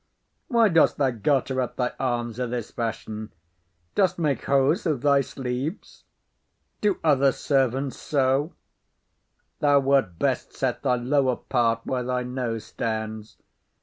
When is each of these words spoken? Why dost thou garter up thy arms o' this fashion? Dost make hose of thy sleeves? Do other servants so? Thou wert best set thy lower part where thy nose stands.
Why 0.47 0.67
dost 0.67 0.97
thou 0.97 1.11
garter 1.11 1.61
up 1.61 1.75
thy 1.75 1.91
arms 1.99 2.39
o' 2.39 2.47
this 2.47 2.71
fashion? 2.71 3.31
Dost 3.93 4.17
make 4.17 4.45
hose 4.45 4.87
of 4.87 5.01
thy 5.03 5.21
sleeves? 5.21 6.05
Do 6.81 6.99
other 7.03 7.31
servants 7.31 7.99
so? 7.99 8.55
Thou 9.59 9.79
wert 9.81 10.17
best 10.17 10.53
set 10.55 10.81
thy 10.81 10.95
lower 10.95 11.35
part 11.35 11.85
where 11.85 12.01
thy 12.01 12.23
nose 12.23 12.65
stands. 12.65 13.37